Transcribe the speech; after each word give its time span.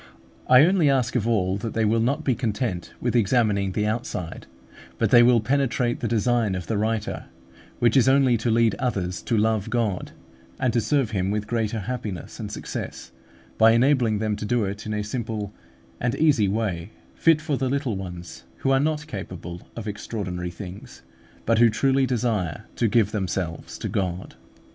I 0.47 0.65
only 0.65 0.89
ask 0.89 1.15
of 1.15 1.27
all 1.27 1.57
that 1.57 1.75
they 1.75 1.85
will 1.85 1.99
not 1.99 2.23
be 2.23 2.33
content 2.33 2.91
with 2.99 3.15
examining 3.15 3.73
the 3.73 3.85
outside, 3.85 4.47
but 4.97 5.11
that 5.11 5.11
they 5.15 5.21
will 5.21 5.39
penetrate 5.41 5.99
the 5.99 6.07
design 6.07 6.55
of 6.55 6.65
the 6.65 6.75
writer, 6.79 7.25
which 7.77 7.95
is 7.95 8.09
only 8.09 8.35
to 8.37 8.49
lead 8.49 8.73
others 8.79 9.21
to 9.21 9.37
LOVE 9.37 9.69
GOD, 9.69 10.11
and 10.59 10.73
to 10.73 10.81
serve 10.81 11.11
Him 11.11 11.29
with 11.29 11.45
greater 11.45 11.81
happiness 11.81 12.39
and 12.39 12.51
success, 12.51 13.11
by 13.59 13.73
enabling 13.73 14.17
them 14.17 14.35
to 14.37 14.43
do 14.45 14.65
it 14.65 14.87
in 14.87 14.93
a 14.95 15.03
simple 15.03 15.53
and 15.99 16.15
easy 16.15 16.47
way, 16.47 16.89
fit 17.13 17.39
for 17.39 17.55
the 17.55 17.69
little 17.69 17.95
ones 17.95 18.45
who 18.65 18.71
are 18.71 18.79
not 18.79 19.05
capable 19.05 19.67
of 19.75 19.87
extraordinary 19.87 20.49
things, 20.49 21.03
but 21.45 21.59
who 21.59 21.69
truly 21.69 22.07
desire 22.07 22.63
to 22.75 22.87
give 22.87 23.11
themselves 23.11 23.77
to 23.77 23.87
God. 23.87 24.33